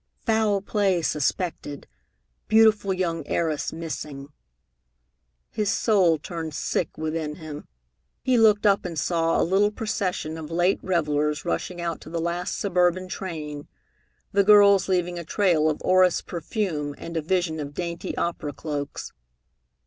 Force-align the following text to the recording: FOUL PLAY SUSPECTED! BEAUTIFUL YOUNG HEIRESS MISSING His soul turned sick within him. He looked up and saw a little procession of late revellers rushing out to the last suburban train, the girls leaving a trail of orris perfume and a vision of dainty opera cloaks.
FOUL 0.25 0.63
PLAY 0.63 1.03
SUSPECTED! 1.03 1.85
BEAUTIFUL 2.47 2.91
YOUNG 2.95 3.23
HEIRESS 3.25 3.71
MISSING 3.71 4.29
His 5.51 5.71
soul 5.71 6.17
turned 6.17 6.55
sick 6.55 6.97
within 6.97 7.35
him. 7.35 7.67
He 8.23 8.35
looked 8.35 8.65
up 8.65 8.83
and 8.83 8.97
saw 8.97 9.39
a 9.39 9.43
little 9.45 9.69
procession 9.69 10.39
of 10.39 10.49
late 10.49 10.79
revellers 10.81 11.45
rushing 11.45 11.79
out 11.79 12.01
to 12.01 12.09
the 12.09 12.19
last 12.19 12.57
suburban 12.57 13.09
train, 13.09 13.67
the 14.31 14.43
girls 14.43 14.89
leaving 14.89 15.19
a 15.19 15.23
trail 15.23 15.69
of 15.69 15.79
orris 15.85 16.23
perfume 16.23 16.95
and 16.97 17.15
a 17.15 17.21
vision 17.21 17.59
of 17.59 17.75
dainty 17.75 18.17
opera 18.17 18.53
cloaks. 18.53 19.13